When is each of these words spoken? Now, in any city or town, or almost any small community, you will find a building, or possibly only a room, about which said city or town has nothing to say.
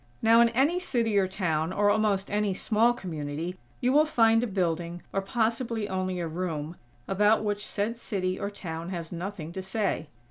Now, 0.23 0.41
in 0.41 0.49
any 0.49 0.79
city 0.79 1.15
or 1.19 1.27
town, 1.27 1.71
or 1.71 1.91
almost 1.91 2.31
any 2.31 2.55
small 2.55 2.91
community, 2.91 3.55
you 3.81 3.93
will 3.93 4.05
find 4.07 4.43
a 4.43 4.47
building, 4.47 5.03
or 5.13 5.21
possibly 5.21 5.87
only 5.87 6.19
a 6.19 6.27
room, 6.27 6.75
about 7.07 7.43
which 7.43 7.67
said 7.67 7.99
city 7.99 8.39
or 8.39 8.49
town 8.49 8.89
has 8.89 9.11
nothing 9.11 9.51
to 9.51 9.61
say. 9.61 10.09